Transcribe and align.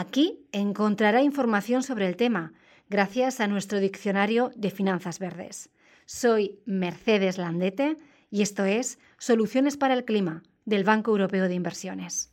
Aquí 0.00 0.46
encontrará 0.52 1.20
información 1.20 1.82
sobre 1.82 2.06
el 2.06 2.16
tema, 2.16 2.54
gracias 2.88 3.38
a 3.38 3.46
nuestro 3.46 3.80
diccionario 3.80 4.50
de 4.56 4.70
finanzas 4.70 5.18
verdes. 5.18 5.68
Soy 6.06 6.58
Mercedes 6.64 7.36
Landete 7.36 7.98
y 8.30 8.40
esto 8.40 8.64
es 8.64 8.98
Soluciones 9.18 9.76
para 9.76 9.92
el 9.92 10.06
Clima 10.06 10.42
del 10.64 10.84
Banco 10.84 11.10
Europeo 11.10 11.48
de 11.48 11.54
Inversiones. 11.54 12.32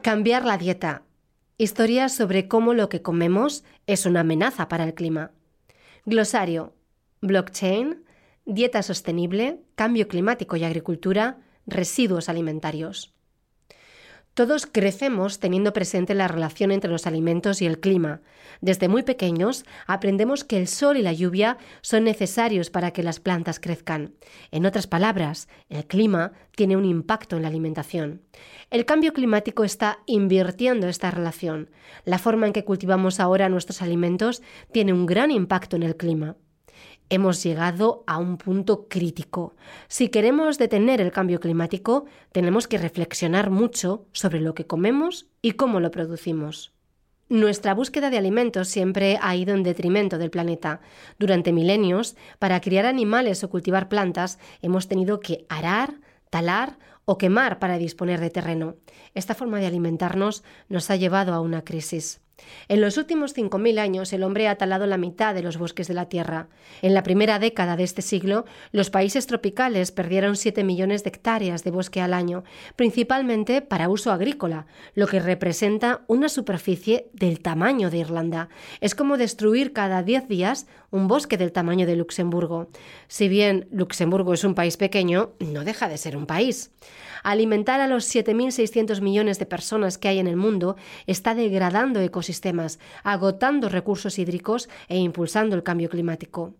Cambiar 0.00 0.46
la 0.46 0.56
dieta. 0.56 1.02
Historias 1.58 2.14
sobre 2.14 2.48
cómo 2.48 2.72
lo 2.72 2.88
que 2.88 3.02
comemos 3.02 3.64
es 3.86 4.06
una 4.06 4.20
amenaza 4.20 4.66
para 4.68 4.84
el 4.84 4.94
clima. 4.94 5.32
Glosario. 6.06 6.72
Blockchain. 7.20 8.02
Dieta 8.46 8.82
sostenible. 8.82 9.60
Cambio 9.74 10.08
climático 10.08 10.56
y 10.56 10.64
agricultura 10.64 11.40
residuos 11.68 12.28
alimentarios. 12.28 13.14
Todos 14.38 14.66
crecemos 14.66 15.40
teniendo 15.40 15.72
presente 15.72 16.14
la 16.14 16.28
relación 16.28 16.70
entre 16.70 16.88
los 16.88 17.08
alimentos 17.08 17.60
y 17.60 17.66
el 17.66 17.80
clima. 17.80 18.20
Desde 18.60 18.86
muy 18.86 19.02
pequeños 19.02 19.64
aprendemos 19.88 20.44
que 20.44 20.58
el 20.58 20.68
sol 20.68 20.96
y 20.96 21.02
la 21.02 21.12
lluvia 21.12 21.58
son 21.80 22.04
necesarios 22.04 22.70
para 22.70 22.92
que 22.92 23.02
las 23.02 23.18
plantas 23.18 23.58
crezcan. 23.58 24.14
En 24.52 24.64
otras 24.64 24.86
palabras, 24.86 25.48
el 25.68 25.84
clima 25.86 26.34
tiene 26.54 26.76
un 26.76 26.84
impacto 26.84 27.34
en 27.34 27.42
la 27.42 27.48
alimentación. 27.48 28.22
El 28.70 28.84
cambio 28.84 29.12
climático 29.12 29.64
está 29.64 29.98
invirtiendo 30.06 30.86
esta 30.86 31.10
relación. 31.10 31.70
La 32.04 32.20
forma 32.20 32.46
en 32.46 32.52
que 32.52 32.64
cultivamos 32.64 33.18
ahora 33.18 33.48
nuestros 33.48 33.82
alimentos 33.82 34.40
tiene 34.70 34.92
un 34.92 35.06
gran 35.06 35.32
impacto 35.32 35.74
en 35.74 35.82
el 35.82 35.96
clima. 35.96 36.36
Hemos 37.10 37.42
llegado 37.42 38.04
a 38.06 38.18
un 38.18 38.36
punto 38.36 38.86
crítico. 38.88 39.54
Si 39.88 40.10
queremos 40.10 40.58
detener 40.58 41.00
el 41.00 41.10
cambio 41.10 41.40
climático, 41.40 42.04
tenemos 42.32 42.68
que 42.68 42.76
reflexionar 42.76 43.50
mucho 43.50 44.06
sobre 44.12 44.40
lo 44.40 44.54
que 44.54 44.66
comemos 44.66 45.26
y 45.40 45.52
cómo 45.52 45.80
lo 45.80 45.90
producimos. 45.90 46.74
Nuestra 47.30 47.74
búsqueda 47.74 48.10
de 48.10 48.18
alimentos 48.18 48.68
siempre 48.68 49.18
ha 49.22 49.34
ido 49.36 49.54
en 49.54 49.62
detrimento 49.62 50.18
del 50.18 50.30
planeta. 50.30 50.80
Durante 51.18 51.52
milenios, 51.52 52.16
para 52.38 52.60
criar 52.60 52.84
animales 52.84 53.42
o 53.42 53.50
cultivar 53.50 53.88
plantas, 53.88 54.38
hemos 54.60 54.86
tenido 54.86 55.20
que 55.20 55.46
arar, 55.48 56.00
talar 56.28 56.78
o 57.06 57.16
quemar 57.16 57.58
para 57.58 57.78
disponer 57.78 58.20
de 58.20 58.28
terreno. 58.28 58.76
Esta 59.14 59.34
forma 59.34 59.60
de 59.60 59.66
alimentarnos 59.66 60.44
nos 60.68 60.90
ha 60.90 60.96
llevado 60.96 61.32
a 61.32 61.40
una 61.40 61.64
crisis. 61.64 62.20
En 62.68 62.80
los 62.80 62.96
últimos 62.96 63.36
5.000 63.36 63.78
años 63.78 64.12
el 64.12 64.22
hombre 64.22 64.48
ha 64.48 64.56
talado 64.56 64.86
la 64.86 64.98
mitad 64.98 65.34
de 65.34 65.42
los 65.42 65.58
bosques 65.58 65.88
de 65.88 65.94
la 65.94 66.08
Tierra. 66.08 66.48
En 66.82 66.94
la 66.94 67.02
primera 67.02 67.38
década 67.38 67.76
de 67.76 67.84
este 67.84 68.02
siglo, 68.02 68.44
los 68.72 68.90
países 68.90 69.26
tropicales 69.26 69.90
perdieron 69.90 70.36
7 70.36 70.64
millones 70.64 71.04
de 71.04 71.08
hectáreas 71.08 71.64
de 71.64 71.70
bosque 71.70 72.00
al 72.00 72.14
año, 72.14 72.44
principalmente 72.76 73.62
para 73.62 73.88
uso 73.88 74.12
agrícola, 74.12 74.66
lo 74.94 75.06
que 75.06 75.20
representa 75.20 76.02
una 76.06 76.28
superficie 76.28 77.08
del 77.12 77.40
tamaño 77.40 77.90
de 77.90 77.98
Irlanda. 77.98 78.48
Es 78.80 78.94
como 78.94 79.16
destruir 79.16 79.72
cada 79.72 80.02
10 80.02 80.28
días 80.28 80.66
un 80.90 81.08
bosque 81.08 81.36
del 81.36 81.52
tamaño 81.52 81.86
de 81.86 81.96
Luxemburgo. 81.96 82.68
Si 83.08 83.28
bien 83.28 83.68
Luxemburgo 83.70 84.34
es 84.34 84.44
un 84.44 84.54
país 84.54 84.76
pequeño, 84.76 85.32
no 85.40 85.64
deja 85.64 85.88
de 85.88 85.98
ser 85.98 86.16
un 86.16 86.26
país. 86.26 86.70
Alimentar 87.24 87.80
a 87.80 87.88
los 87.88 88.14
7.600 88.14 89.00
millones 89.00 89.38
de 89.38 89.46
personas 89.46 89.98
que 89.98 90.08
hay 90.08 90.18
en 90.18 90.28
el 90.28 90.36
mundo 90.36 90.76
está 91.06 91.34
degradando 91.34 92.00
ecosistemas 92.00 92.27
sistemas, 92.28 92.78
agotando 93.02 93.68
recursos 93.68 94.18
hídricos 94.18 94.68
e 94.88 94.98
impulsando 94.98 95.56
el 95.56 95.64
cambio 95.64 95.88
climático. 95.88 96.54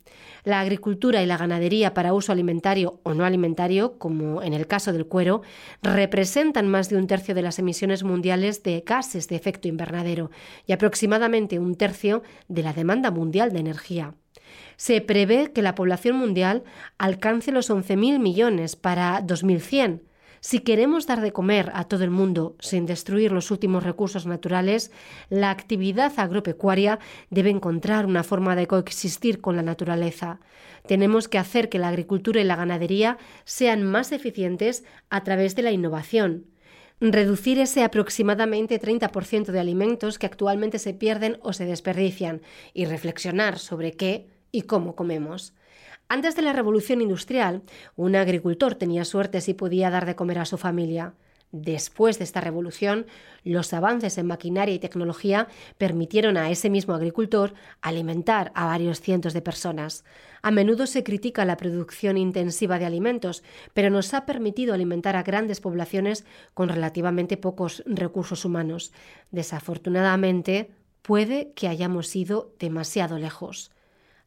La 0.44 0.60
agricultura 0.60 1.22
y 1.22 1.26
la 1.26 1.36
ganadería 1.36 1.94
para 1.94 2.14
uso 2.14 2.32
alimentario 2.32 3.00
o 3.02 3.14
no 3.14 3.24
alimentario, 3.24 3.98
como 3.98 4.42
en 4.42 4.54
el 4.54 4.66
caso 4.66 4.92
del 4.92 5.06
cuero, 5.06 5.42
representan 5.82 6.68
más 6.68 6.88
de 6.88 6.96
un 6.96 7.06
tercio 7.06 7.34
de 7.34 7.42
las 7.42 7.58
emisiones 7.58 8.02
mundiales 8.02 8.62
de 8.62 8.82
gases 8.84 9.28
de 9.28 9.36
efecto 9.36 9.68
invernadero 9.68 10.30
y 10.66 10.72
aproximadamente 10.72 11.58
un 11.58 11.76
tercio 11.76 12.22
de 12.48 12.62
la 12.62 12.72
demanda 12.72 13.10
mundial 13.10 13.52
de 13.52 13.60
energía. 13.60 14.14
Se 14.76 15.00
prevé 15.00 15.52
que 15.52 15.62
la 15.62 15.74
población 15.74 16.16
mundial 16.16 16.64
alcance 16.96 17.52
los 17.52 17.70
11.000 17.70 18.18
millones 18.18 18.76
para 18.76 19.20
2100, 19.22 20.07
si 20.40 20.60
queremos 20.60 21.06
dar 21.06 21.20
de 21.20 21.32
comer 21.32 21.70
a 21.74 21.84
todo 21.84 22.04
el 22.04 22.10
mundo 22.10 22.56
sin 22.60 22.86
destruir 22.86 23.32
los 23.32 23.50
últimos 23.50 23.82
recursos 23.82 24.26
naturales, 24.26 24.90
la 25.28 25.50
actividad 25.50 26.12
agropecuaria 26.16 26.98
debe 27.30 27.50
encontrar 27.50 28.06
una 28.06 28.22
forma 28.22 28.56
de 28.56 28.66
coexistir 28.66 29.40
con 29.40 29.56
la 29.56 29.62
naturaleza. 29.62 30.40
Tenemos 30.86 31.28
que 31.28 31.38
hacer 31.38 31.68
que 31.68 31.78
la 31.78 31.88
agricultura 31.88 32.40
y 32.40 32.44
la 32.44 32.56
ganadería 32.56 33.18
sean 33.44 33.82
más 33.84 34.12
eficientes 34.12 34.84
a 35.10 35.24
través 35.24 35.54
de 35.56 35.62
la 35.62 35.72
innovación 35.72 36.46
reducir 37.00 37.58
ese 37.60 37.84
aproximadamente 37.84 38.80
30% 38.80 39.52
de 39.52 39.60
alimentos 39.60 40.18
que 40.18 40.26
actualmente 40.26 40.78
se 40.78 40.94
pierden 40.94 41.38
o 41.42 41.52
se 41.52 41.64
desperdician 41.64 42.42
y 42.74 42.86
reflexionar 42.86 43.58
sobre 43.58 43.92
qué 43.92 44.26
y 44.50 44.62
cómo 44.62 44.96
comemos. 44.96 45.54
Antes 46.10 46.34
de 46.36 46.42
la 46.42 46.54
revolución 46.54 47.02
industrial, 47.02 47.62
un 47.94 48.16
agricultor 48.16 48.74
tenía 48.74 49.04
suerte 49.04 49.42
si 49.42 49.52
podía 49.52 49.90
dar 49.90 50.06
de 50.06 50.16
comer 50.16 50.38
a 50.38 50.46
su 50.46 50.56
familia. 50.56 51.12
Después 51.52 52.16
de 52.16 52.24
esta 52.24 52.40
revolución, 52.40 53.06
los 53.44 53.74
avances 53.74 54.16
en 54.16 54.26
maquinaria 54.26 54.74
y 54.74 54.78
tecnología 54.78 55.48
permitieron 55.76 56.38
a 56.38 56.50
ese 56.50 56.70
mismo 56.70 56.94
agricultor 56.94 57.52
alimentar 57.82 58.52
a 58.54 58.64
varios 58.64 59.02
cientos 59.02 59.34
de 59.34 59.42
personas. 59.42 60.04
A 60.40 60.50
menudo 60.50 60.86
se 60.86 61.04
critica 61.04 61.44
la 61.44 61.58
producción 61.58 62.16
intensiva 62.16 62.78
de 62.78 62.86
alimentos, 62.86 63.42
pero 63.74 63.90
nos 63.90 64.14
ha 64.14 64.24
permitido 64.24 64.72
alimentar 64.72 65.14
a 65.14 65.22
grandes 65.22 65.60
poblaciones 65.60 66.24
con 66.54 66.70
relativamente 66.70 67.36
pocos 67.36 67.82
recursos 67.84 68.46
humanos. 68.46 68.92
Desafortunadamente, 69.30 70.70
puede 71.02 71.52
que 71.52 71.68
hayamos 71.68 72.16
ido 72.16 72.54
demasiado 72.58 73.18
lejos. 73.18 73.72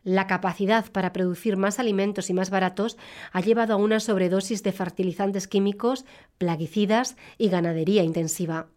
La 0.03 0.25
capacidad 0.25 0.91
para 0.91 1.13
producir 1.13 1.57
más 1.57 1.77
alimentos 1.77 2.31
y 2.31 2.33
más 2.33 2.49
baratos 2.49 2.97
ha 3.31 3.41
llevado 3.41 3.73
a 3.73 3.77
una 3.77 3.99
sobredosis 3.99 4.63
de 4.63 4.71
fertilizantes 4.71 5.47
químicos, 5.47 6.05
plaguicidas 6.39 7.17
y 7.37 7.49
ganadería 7.49 8.01
intensiva. 8.01 8.67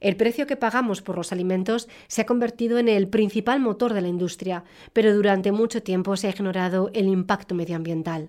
El 0.00 0.16
precio 0.16 0.46
que 0.46 0.56
pagamos 0.56 1.00
por 1.00 1.16
los 1.16 1.32
alimentos 1.32 1.88
se 2.06 2.20
ha 2.20 2.26
convertido 2.26 2.78
en 2.78 2.88
el 2.88 3.08
principal 3.08 3.60
motor 3.60 3.94
de 3.94 4.02
la 4.02 4.08
industria, 4.08 4.64
pero 4.92 5.14
durante 5.14 5.52
mucho 5.52 5.82
tiempo 5.82 6.16
se 6.18 6.26
ha 6.26 6.30
ignorado 6.30 6.90
el 6.92 7.06
impacto 7.06 7.54
medioambiental. 7.54 8.28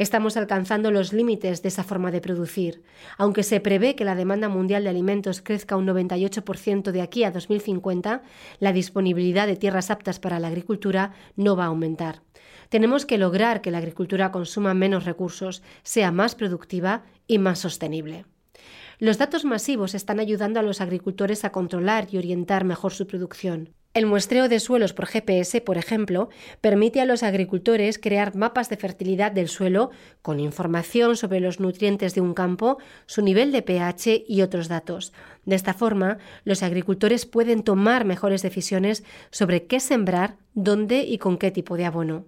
Estamos 0.00 0.38
alcanzando 0.38 0.90
los 0.90 1.12
límites 1.12 1.60
de 1.60 1.68
esa 1.68 1.84
forma 1.84 2.10
de 2.10 2.22
producir. 2.22 2.82
Aunque 3.18 3.42
se 3.42 3.60
prevé 3.60 3.94
que 3.94 4.06
la 4.06 4.14
demanda 4.14 4.48
mundial 4.48 4.82
de 4.82 4.88
alimentos 4.88 5.42
crezca 5.42 5.76
un 5.76 5.86
98% 5.86 6.90
de 6.90 7.02
aquí 7.02 7.22
a 7.22 7.30
2050, 7.30 8.22
la 8.60 8.72
disponibilidad 8.72 9.46
de 9.46 9.56
tierras 9.56 9.90
aptas 9.90 10.18
para 10.18 10.40
la 10.40 10.48
agricultura 10.48 11.12
no 11.36 11.54
va 11.54 11.64
a 11.64 11.66
aumentar. 11.66 12.22
Tenemos 12.70 13.04
que 13.04 13.18
lograr 13.18 13.60
que 13.60 13.70
la 13.70 13.76
agricultura 13.76 14.32
consuma 14.32 14.72
menos 14.72 15.04
recursos, 15.04 15.62
sea 15.82 16.10
más 16.12 16.34
productiva 16.34 17.02
y 17.26 17.36
más 17.36 17.58
sostenible. 17.58 18.24
Los 19.00 19.18
datos 19.18 19.44
masivos 19.44 19.94
están 19.94 20.18
ayudando 20.18 20.60
a 20.60 20.62
los 20.62 20.80
agricultores 20.80 21.44
a 21.44 21.52
controlar 21.52 22.08
y 22.10 22.16
orientar 22.16 22.64
mejor 22.64 22.94
su 22.94 23.06
producción. 23.06 23.74
El 23.92 24.06
muestreo 24.06 24.48
de 24.48 24.60
suelos 24.60 24.92
por 24.92 25.06
GPS, 25.06 25.60
por 25.62 25.76
ejemplo, 25.76 26.28
permite 26.60 27.00
a 27.00 27.04
los 27.04 27.24
agricultores 27.24 27.98
crear 27.98 28.36
mapas 28.36 28.68
de 28.68 28.76
fertilidad 28.76 29.32
del 29.32 29.48
suelo 29.48 29.90
con 30.22 30.38
información 30.38 31.16
sobre 31.16 31.40
los 31.40 31.58
nutrientes 31.58 32.14
de 32.14 32.20
un 32.20 32.32
campo, 32.32 32.78
su 33.06 33.20
nivel 33.20 33.50
de 33.50 33.62
pH 33.62 34.24
y 34.28 34.42
otros 34.42 34.68
datos. 34.68 35.12
De 35.44 35.56
esta 35.56 35.74
forma, 35.74 36.18
los 36.44 36.62
agricultores 36.62 37.26
pueden 37.26 37.64
tomar 37.64 38.04
mejores 38.04 38.42
decisiones 38.42 39.02
sobre 39.32 39.66
qué 39.66 39.80
sembrar, 39.80 40.36
dónde 40.54 41.02
y 41.02 41.18
con 41.18 41.36
qué 41.36 41.50
tipo 41.50 41.76
de 41.76 41.86
abono. 41.86 42.26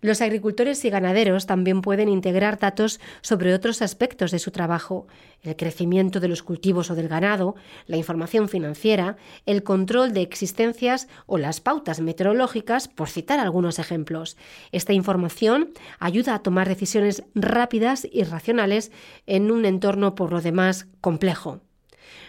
Los 0.00 0.20
agricultores 0.20 0.84
y 0.84 0.90
ganaderos 0.90 1.46
también 1.46 1.80
pueden 1.80 2.08
integrar 2.08 2.58
datos 2.58 3.00
sobre 3.20 3.54
otros 3.54 3.82
aspectos 3.82 4.30
de 4.30 4.38
su 4.38 4.50
trabajo, 4.50 5.06
el 5.42 5.56
crecimiento 5.56 6.20
de 6.20 6.28
los 6.28 6.42
cultivos 6.42 6.90
o 6.90 6.94
del 6.94 7.08
ganado, 7.08 7.54
la 7.86 7.96
información 7.96 8.48
financiera, 8.48 9.16
el 9.46 9.62
control 9.62 10.12
de 10.12 10.22
existencias 10.22 11.08
o 11.26 11.38
las 11.38 11.60
pautas 11.60 12.00
meteorológicas, 12.00 12.88
por 12.88 13.08
citar 13.08 13.38
algunos 13.38 13.78
ejemplos. 13.78 14.36
Esta 14.72 14.92
información 14.92 15.70
ayuda 15.98 16.34
a 16.34 16.42
tomar 16.42 16.68
decisiones 16.68 17.24
rápidas 17.34 18.06
y 18.10 18.24
racionales 18.24 18.92
en 19.26 19.50
un 19.50 19.64
entorno 19.64 20.14
por 20.14 20.32
lo 20.32 20.40
demás 20.40 20.86
complejo. 21.00 21.60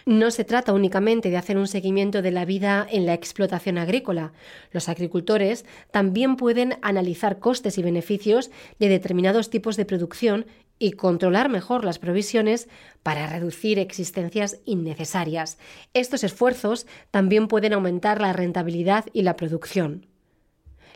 No 0.05 0.31
se 0.31 0.43
trata 0.43 0.73
únicamente 0.73 1.29
de 1.29 1.37
hacer 1.37 1.57
un 1.57 1.67
seguimiento 1.67 2.21
de 2.21 2.31
la 2.31 2.45
vida 2.45 2.85
en 2.89 3.05
la 3.05 3.13
explotación 3.13 3.77
agrícola. 3.77 4.33
Los 4.71 4.89
agricultores 4.89 5.65
también 5.91 6.35
pueden 6.35 6.77
analizar 6.81 7.39
costes 7.39 7.77
y 7.77 7.83
beneficios 7.83 8.51
de 8.79 8.89
determinados 8.89 9.49
tipos 9.49 9.77
de 9.77 9.85
producción 9.85 10.45
y 10.79 10.91
controlar 10.93 11.49
mejor 11.49 11.85
las 11.85 11.99
provisiones 11.99 12.67
para 13.03 13.27
reducir 13.27 13.79
existencias 13.79 14.59
innecesarias. 14.65 15.57
Estos 15.93 16.23
esfuerzos 16.23 16.87
también 17.11 17.47
pueden 17.47 17.73
aumentar 17.73 18.19
la 18.19 18.33
rentabilidad 18.33 19.05
y 19.13 19.21
la 19.21 19.35
producción. 19.35 20.12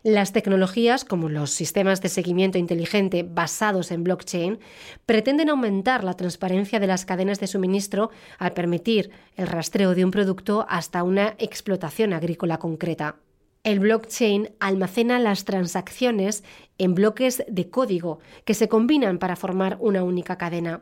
Las 0.09 0.31
tecnologías, 0.31 1.03
como 1.03 1.27
los 1.27 1.51
sistemas 1.51 2.01
de 2.01 2.07
seguimiento 2.07 2.57
inteligente 2.57 3.27
basados 3.29 3.91
en 3.91 4.05
blockchain, 4.05 4.57
pretenden 5.05 5.49
aumentar 5.49 6.05
la 6.05 6.13
transparencia 6.13 6.79
de 6.79 6.87
las 6.87 7.03
cadenas 7.03 7.41
de 7.41 7.47
suministro 7.47 8.09
al 8.39 8.53
permitir 8.53 9.11
el 9.35 9.47
rastreo 9.47 9.95
de 9.95 10.05
un 10.05 10.11
producto 10.11 10.65
hasta 10.69 11.03
una 11.03 11.35
explotación 11.39 12.13
agrícola 12.13 12.57
concreta. 12.57 13.17
El 13.65 13.81
blockchain 13.81 14.55
almacena 14.61 15.19
las 15.19 15.43
transacciones 15.43 16.45
en 16.77 16.95
bloques 16.95 17.43
de 17.47 17.69
código 17.69 18.19
que 18.45 18.53
se 18.53 18.67
combinan 18.67 19.17
para 19.17 19.35
formar 19.35 19.77
una 19.79 20.03
única 20.03 20.37
cadena. 20.37 20.81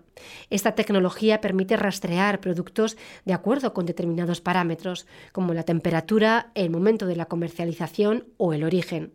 Esta 0.49 0.75
tecnología 0.75 1.41
permite 1.41 1.77
rastrear 1.77 2.39
productos 2.39 2.97
de 3.25 3.33
acuerdo 3.33 3.73
con 3.73 3.85
determinados 3.85 4.41
parámetros, 4.41 5.07
como 5.31 5.53
la 5.53 5.63
temperatura, 5.63 6.51
el 6.55 6.69
momento 6.69 7.05
de 7.05 7.15
la 7.15 7.25
comercialización 7.25 8.25
o 8.37 8.53
el 8.53 8.63
origen. 8.63 9.13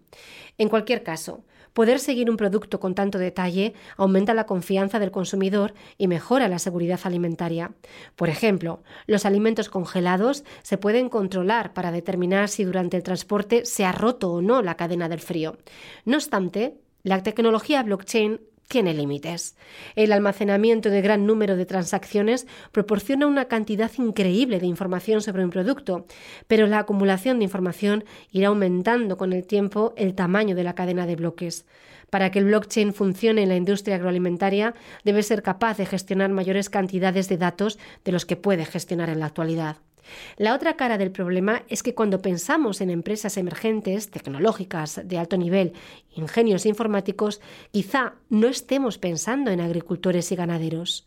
En 0.58 0.68
cualquier 0.68 1.02
caso, 1.02 1.44
Poder 1.72 2.00
seguir 2.00 2.30
un 2.30 2.36
producto 2.36 2.80
con 2.80 2.94
tanto 2.94 3.18
detalle 3.18 3.74
aumenta 3.96 4.34
la 4.34 4.46
confianza 4.46 4.98
del 4.98 5.12
consumidor 5.12 5.74
y 5.98 6.08
mejora 6.08 6.48
la 6.48 6.58
seguridad 6.58 6.98
alimentaria. 7.04 7.72
Por 8.16 8.28
ejemplo, 8.28 8.82
los 9.06 9.24
alimentos 9.24 9.68
congelados 9.68 10.44
se 10.62 10.78
pueden 10.78 11.08
controlar 11.08 11.72
para 11.72 11.92
determinar 11.92 12.48
si 12.48 12.64
durante 12.64 12.96
el 12.96 13.04
transporte 13.04 13.64
se 13.64 13.84
ha 13.84 13.92
roto 13.92 14.32
o 14.32 14.42
no 14.42 14.62
la 14.62 14.76
cadena 14.76 15.08
del 15.08 15.20
frío. 15.20 15.58
No 16.04 16.16
obstante, 16.16 16.69
la 17.02 17.22
tecnología 17.22 17.82
blockchain 17.82 18.40
tiene 18.70 18.94
límites. 18.94 19.56
El 19.96 20.12
almacenamiento 20.12 20.90
de 20.90 21.02
gran 21.02 21.26
número 21.26 21.56
de 21.56 21.66
transacciones 21.66 22.46
proporciona 22.70 23.26
una 23.26 23.46
cantidad 23.46 23.90
increíble 23.98 24.60
de 24.60 24.66
información 24.66 25.22
sobre 25.22 25.42
un 25.42 25.50
producto, 25.50 26.06
pero 26.46 26.68
la 26.68 26.78
acumulación 26.78 27.38
de 27.38 27.44
información 27.44 28.04
irá 28.30 28.48
aumentando 28.48 29.16
con 29.16 29.32
el 29.32 29.44
tiempo 29.44 29.92
el 29.96 30.14
tamaño 30.14 30.54
de 30.54 30.62
la 30.62 30.76
cadena 30.76 31.04
de 31.06 31.16
bloques. 31.16 31.66
Para 32.10 32.30
que 32.30 32.38
el 32.38 32.44
blockchain 32.44 32.94
funcione 32.94 33.42
en 33.42 33.48
la 33.48 33.56
industria 33.56 33.96
agroalimentaria, 33.96 34.74
debe 35.04 35.24
ser 35.24 35.42
capaz 35.42 35.76
de 35.76 35.86
gestionar 35.86 36.30
mayores 36.30 36.70
cantidades 36.70 37.28
de 37.28 37.38
datos 37.38 37.76
de 38.04 38.12
los 38.12 38.24
que 38.24 38.36
puede 38.36 38.64
gestionar 38.66 39.10
en 39.10 39.18
la 39.18 39.26
actualidad. 39.26 39.78
La 40.36 40.54
otra 40.54 40.76
cara 40.76 40.98
del 40.98 41.10
problema 41.10 41.62
es 41.68 41.82
que 41.82 41.94
cuando 41.94 42.22
pensamos 42.22 42.80
en 42.80 42.90
empresas 42.90 43.36
emergentes, 43.36 44.10
tecnológicas, 44.10 45.00
de 45.04 45.18
alto 45.18 45.36
nivel, 45.36 45.72
ingenios 46.14 46.66
informáticos, 46.66 47.40
quizá 47.70 48.14
no 48.28 48.48
estemos 48.48 48.98
pensando 48.98 49.50
en 49.50 49.60
agricultores 49.60 50.30
y 50.32 50.36
ganaderos. 50.36 51.06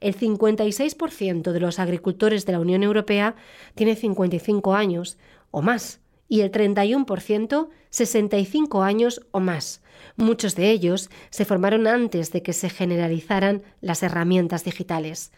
El 0.00 0.16
56% 0.16 1.52
de 1.52 1.60
los 1.60 1.78
agricultores 1.78 2.46
de 2.46 2.52
la 2.52 2.60
Unión 2.60 2.82
Europea 2.82 3.34
tiene 3.74 3.96
55 3.96 4.74
años 4.74 5.18
o 5.50 5.62
más 5.62 6.00
y 6.28 6.42
el 6.42 6.52
31% 6.52 7.68
65 7.90 8.82
años 8.82 9.20
o 9.32 9.40
más. 9.40 9.82
Muchos 10.16 10.54
de 10.54 10.70
ellos 10.70 11.10
se 11.30 11.44
formaron 11.44 11.86
antes 11.86 12.32
de 12.32 12.42
que 12.42 12.52
se 12.52 12.70
generalizaran 12.70 13.62
las 13.80 14.02
herramientas 14.02 14.64
digitales. 14.64 15.32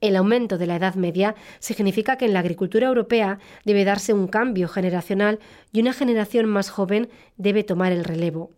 El 0.00 0.16
aumento 0.16 0.58
de 0.58 0.66
la 0.66 0.76
edad 0.76 0.94
media 0.94 1.34
significa 1.58 2.16
que 2.16 2.26
en 2.26 2.34
la 2.34 2.40
agricultura 2.40 2.88
europea 2.88 3.38
debe 3.64 3.84
darse 3.84 4.12
un 4.12 4.28
cambio 4.28 4.68
generacional 4.68 5.38
y 5.72 5.80
una 5.80 5.92
generación 5.92 6.46
más 6.46 6.70
joven 6.70 7.08
debe 7.36 7.64
tomar 7.64 7.92
el 7.92 8.04
relevo. 8.04 8.50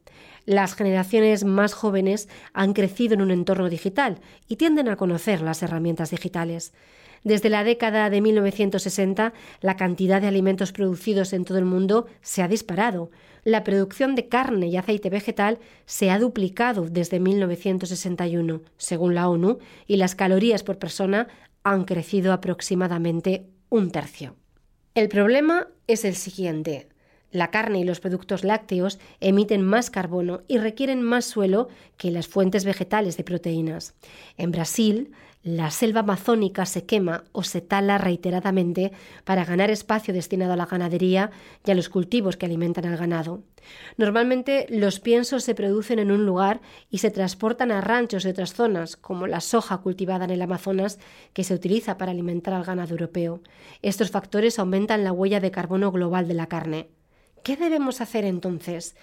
Las 0.48 0.74
generaciones 0.74 1.44
más 1.44 1.74
jóvenes 1.74 2.26
han 2.54 2.72
crecido 2.72 3.12
en 3.12 3.20
un 3.20 3.30
entorno 3.30 3.68
digital 3.68 4.18
y 4.48 4.56
tienden 4.56 4.88
a 4.88 4.96
conocer 4.96 5.42
las 5.42 5.62
herramientas 5.62 6.10
digitales. 6.10 6.72
Desde 7.22 7.50
la 7.50 7.64
década 7.64 8.08
de 8.08 8.22
1960, 8.22 9.34
la 9.60 9.76
cantidad 9.76 10.22
de 10.22 10.26
alimentos 10.26 10.72
producidos 10.72 11.34
en 11.34 11.44
todo 11.44 11.58
el 11.58 11.66
mundo 11.66 12.06
se 12.22 12.40
ha 12.40 12.48
disparado. 12.48 13.10
La 13.44 13.62
producción 13.62 14.14
de 14.14 14.28
carne 14.28 14.68
y 14.68 14.78
aceite 14.78 15.10
vegetal 15.10 15.58
se 15.84 16.10
ha 16.10 16.18
duplicado 16.18 16.88
desde 16.88 17.20
1961, 17.20 18.62
según 18.78 19.14
la 19.14 19.28
ONU, 19.28 19.58
y 19.86 19.96
las 19.96 20.14
calorías 20.14 20.62
por 20.62 20.78
persona 20.78 21.28
han 21.62 21.84
crecido 21.84 22.32
aproximadamente 22.32 23.44
un 23.68 23.90
tercio. 23.90 24.34
El 24.94 25.10
problema 25.10 25.68
es 25.86 26.06
el 26.06 26.14
siguiente. 26.14 26.88
La 27.30 27.50
carne 27.50 27.80
y 27.80 27.84
los 27.84 28.00
productos 28.00 28.42
lácteos 28.42 28.98
emiten 29.20 29.62
más 29.62 29.90
carbono 29.90 30.42
y 30.48 30.58
requieren 30.58 31.02
más 31.02 31.26
suelo 31.26 31.69
que 31.96 32.10
las 32.10 32.26
fuentes 32.26 32.64
vegetales 32.64 33.16
de 33.16 33.25
proteínas. 33.25 33.94
En 34.38 34.50
Brasil, 34.50 35.12
la 35.42 35.70
selva 35.70 36.00
amazónica 36.00 36.66
se 36.66 36.84
quema 36.84 37.25
o 37.32 37.42
se 37.42 37.60
tala 37.60 37.96
reiteradamente 37.96 38.92
para 39.25 39.44
ganar 39.44 39.70
espacio 39.70 40.12
destinado 40.12 40.54
a 40.54 40.56
la 40.56 40.66
ganadería 40.66 41.30
y 41.64 41.70
a 41.70 41.75
los 41.75 41.88
cultivos 41.88 42.36
que 42.36 42.46
alimentan 42.46 42.86
al 42.86 42.96
ganado. 42.96 43.42
Normalmente 43.96 44.66
los 44.69 44.98
piensos 44.98 45.44
se 45.44 45.54
producen 45.54 46.00
en 46.00 46.10
un 46.10 46.26
lugar 46.26 46.60
y 46.90 46.98
se 46.98 47.10
transportan 47.10 47.70
a 47.70 47.81
ranchos 47.81 48.24
de 48.24 48.31
otras 48.31 48.54
zonas, 48.54 48.96
como 48.96 49.26
la 49.26 49.40
soja 49.40 49.78
cultivada 49.78 50.24
en 50.24 50.32
el 50.32 50.42
Amazonas, 50.42 50.98
que 51.34 51.44
se 51.44 51.54
utiliza 51.54 51.98
para 51.98 52.10
alimentar 52.10 52.54
al 52.54 52.64
ganado 52.64 52.90
europeo. 52.90 53.40
Estos 53.81 54.10
factores 54.10 54.58
aumentan 54.58 55.04
la 55.04 55.12
huella 55.12 55.40
de 55.40 55.50
carbono 55.50 55.92
global 55.92 56.26
de 56.26 56.34
la 56.34 56.46
carne. 56.46 56.88
¿Qué 57.48 57.56
debemos 57.56 58.02
hacer 58.02 58.26
entonces? 58.26 58.94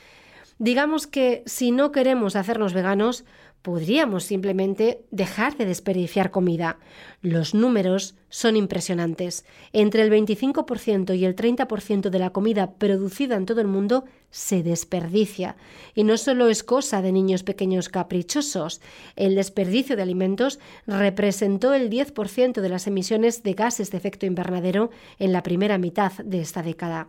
Digamos 0.59 1.07
que 1.07 1.41
si 1.47 1.71
no 1.71 1.91
queremos 1.91 2.35
hacernos 2.35 2.75
veganos, 2.75 3.25
podríamos 3.63 4.23
simplemente 4.25 5.03
dejar 5.09 5.57
de 5.57 5.65
desperdiciar 5.65 6.29
comida. 6.29 6.77
Los 7.23 7.55
números 7.55 8.13
son 8.29 8.55
impresionantes. 8.55 9.45
Entre 9.73 10.03
el 10.03 10.11
25% 10.11 11.17
y 11.17 11.25
el 11.25 11.35
30% 11.35 12.11
de 12.11 12.19
la 12.19 12.29
comida 12.29 12.73
producida 12.75 13.35
en 13.35 13.47
todo 13.47 13.61
el 13.61 13.67
mundo 13.67 14.05
se 14.29 14.61
desperdicia. 14.61 15.55
Y 15.95 16.03
no 16.03 16.15
solo 16.15 16.47
es 16.47 16.63
cosa 16.63 17.01
de 17.01 17.11
niños 17.11 17.41
pequeños 17.41 17.89
caprichosos. 17.89 18.79
El 19.15 19.33
desperdicio 19.33 19.95
de 19.95 20.03
alimentos 20.03 20.59
representó 20.85 21.73
el 21.73 21.89
10% 21.89 22.61
de 22.61 22.69
las 22.69 22.85
emisiones 22.85 23.41
de 23.41 23.55
gases 23.55 23.89
de 23.89 23.97
efecto 23.97 24.27
invernadero 24.27 24.91
en 25.17 25.33
la 25.33 25.41
primera 25.41 25.79
mitad 25.79 26.11
de 26.23 26.41
esta 26.41 26.61
década. 26.61 27.07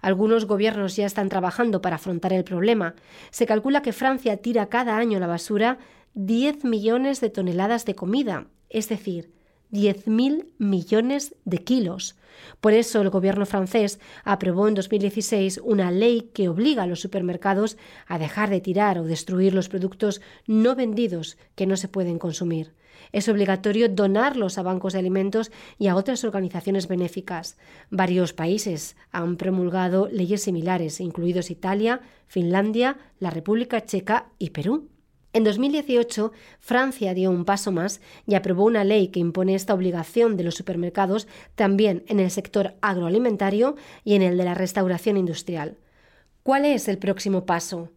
Algunos 0.00 0.46
gobiernos 0.46 0.96
ya 0.96 1.06
están 1.06 1.28
trabajando 1.28 1.82
para 1.82 1.96
afrontar 1.96 2.32
el 2.32 2.44
problema. 2.44 2.94
Se 3.30 3.46
calcula 3.46 3.82
que 3.82 3.92
Francia 3.92 4.36
tira 4.38 4.68
cada 4.68 4.96
año 4.96 5.18
a 5.18 5.20
la 5.20 5.26
basura 5.26 5.78
10 6.14 6.64
millones 6.64 7.20
de 7.20 7.30
toneladas 7.30 7.84
de 7.84 7.94
comida, 7.94 8.46
es 8.68 8.88
decir, 8.88 9.32
10.000 9.72 10.46
millones 10.58 11.34
de 11.44 11.58
kilos. 11.58 12.16
Por 12.60 12.72
eso 12.72 13.00
el 13.00 13.10
gobierno 13.10 13.46
francés 13.46 14.00
aprobó 14.24 14.66
en 14.66 14.74
2016 14.74 15.60
una 15.62 15.90
ley 15.90 16.30
que 16.34 16.48
obliga 16.48 16.84
a 16.84 16.86
los 16.86 17.00
supermercados 17.00 17.76
a 18.06 18.18
dejar 18.18 18.50
de 18.50 18.60
tirar 18.60 18.98
o 18.98 19.04
destruir 19.04 19.54
los 19.54 19.68
productos 19.68 20.20
no 20.46 20.74
vendidos 20.74 21.38
que 21.54 21.66
no 21.66 21.76
se 21.76 21.88
pueden 21.88 22.18
consumir. 22.18 22.72
Es 23.12 23.28
obligatorio 23.28 23.88
donarlos 23.88 24.58
a 24.58 24.62
bancos 24.62 24.92
de 24.92 24.98
alimentos 24.98 25.50
y 25.78 25.88
a 25.88 25.96
otras 25.96 26.24
organizaciones 26.24 26.88
benéficas. 26.88 27.56
Varios 27.90 28.32
países 28.32 28.96
han 29.10 29.36
promulgado 29.36 30.08
leyes 30.08 30.42
similares, 30.42 31.00
incluidos 31.00 31.50
Italia, 31.50 32.00
Finlandia, 32.26 32.98
la 33.18 33.30
República 33.30 33.84
Checa 33.84 34.26
y 34.38 34.50
Perú. 34.50 34.88
En 35.32 35.44
2018, 35.44 36.32
Francia 36.58 37.14
dio 37.14 37.30
un 37.30 37.44
paso 37.44 37.70
más 37.70 38.00
y 38.26 38.34
aprobó 38.34 38.64
una 38.64 38.82
ley 38.82 39.08
que 39.08 39.20
impone 39.20 39.54
esta 39.54 39.74
obligación 39.74 40.36
de 40.36 40.42
los 40.42 40.56
supermercados 40.56 41.28
también 41.54 42.04
en 42.08 42.18
el 42.18 42.32
sector 42.32 42.74
agroalimentario 42.80 43.76
y 44.02 44.14
en 44.14 44.22
el 44.22 44.36
de 44.36 44.44
la 44.44 44.54
restauración 44.54 45.16
industrial. 45.16 45.78
¿Cuál 46.42 46.64
es 46.64 46.88
el 46.88 46.98
próximo 46.98 47.46
paso? 47.46 47.90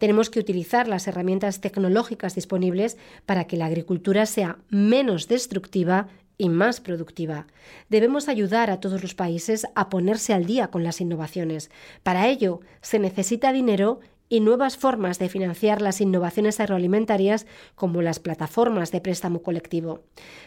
Tenemos 0.00 0.30
que 0.30 0.40
utilizar 0.40 0.88
las 0.88 1.06
herramientas 1.06 1.60
tecnológicas 1.60 2.34
disponibles 2.34 2.96
para 3.26 3.44
que 3.44 3.58
la 3.58 3.66
agricultura 3.66 4.24
sea 4.24 4.56
menos 4.70 5.28
destructiva 5.28 6.08
y 6.38 6.48
más 6.48 6.80
productiva. 6.80 7.46
Debemos 7.90 8.26
ayudar 8.30 8.70
a 8.70 8.80
todos 8.80 9.02
los 9.02 9.14
países 9.14 9.66
a 9.74 9.90
ponerse 9.90 10.32
al 10.32 10.46
día 10.46 10.68
con 10.68 10.84
las 10.84 11.02
innovaciones. 11.02 11.70
Para 12.02 12.28
ello, 12.28 12.62
se 12.80 12.98
necesita 12.98 13.52
dinero 13.52 14.00
y 14.30 14.40
nuevas 14.40 14.78
formas 14.78 15.18
de 15.18 15.28
financiar 15.28 15.82
las 15.82 16.00
innovaciones 16.00 16.60
agroalimentarias 16.60 17.46
como 17.74 18.00
las 18.00 18.20
plataformas 18.20 18.92
de 18.92 19.00
préstamo 19.00 19.42
colectivo. 19.42 20.04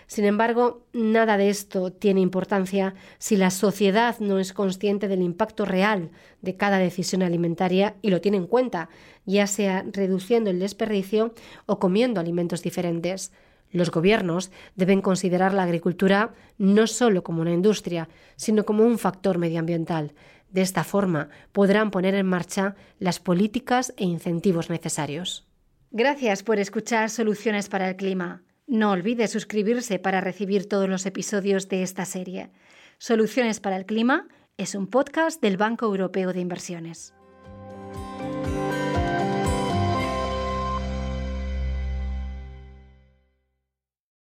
Sin 0.07 0.23
embargo, 0.23 0.87
nada 0.93 1.37
de 1.37 1.49
esto 1.49 1.91
tiene 1.91 2.21
importancia 2.21 2.95
si 3.19 3.35
la 3.35 3.51
sociedad 3.51 4.17
no 4.19 4.39
es 4.39 4.53
consciente 4.53 5.09
del 5.09 5.21
impacto 5.21 5.65
real 5.65 6.11
de 6.41 6.55
cada 6.55 6.77
decisión 6.77 7.21
alimentaria 7.21 7.95
y 8.01 8.09
lo 8.09 8.21
tiene 8.21 8.37
en 8.37 8.47
cuenta, 8.47 8.89
ya 9.25 9.47
sea 9.47 9.85
reduciendo 9.91 10.49
el 10.49 10.59
desperdicio 10.59 11.33
o 11.65 11.77
comiendo 11.77 12.21
alimentos 12.21 12.63
diferentes. 12.63 13.33
Los 13.73 13.91
gobiernos 13.91 14.51
deben 14.75 15.01
considerar 15.01 15.53
la 15.53 15.63
agricultura 15.63 16.33
no 16.57 16.87
solo 16.87 17.23
como 17.23 17.41
una 17.41 17.51
industria, 17.51 18.07
sino 18.37 18.65
como 18.65 18.85
un 18.85 18.97
factor 18.97 19.39
medioambiental. 19.39 20.13
De 20.53 20.61
esta 20.61 20.83
forma 20.83 21.29
podrán 21.51 21.91
poner 21.91 22.13
en 22.13 22.27
marcha 22.27 22.75
las 22.99 23.19
políticas 23.19 23.93
e 23.97 24.05
incentivos 24.05 24.69
necesarios. 24.69 25.47
Gracias 25.91 26.43
por 26.43 26.59
escuchar 26.59 27.09
Soluciones 27.09 27.69
para 27.69 27.89
el 27.89 27.95
Clima. 27.95 28.43
No 28.67 28.91
olvide 28.91 29.27
suscribirse 29.27 29.99
para 29.99 30.21
recibir 30.21 30.69
todos 30.69 30.87
los 30.87 31.05
episodios 31.05 31.69
de 31.69 31.83
esta 31.83 32.05
serie. 32.05 32.51
Soluciones 32.99 33.59
para 33.59 33.77
el 33.77 33.85
Clima 33.85 34.27
es 34.55 34.75
un 34.75 34.87
podcast 34.87 35.41
del 35.41 35.57
Banco 35.57 35.87
Europeo 35.87 36.31
de 36.33 36.39
Inversiones. 36.39 37.13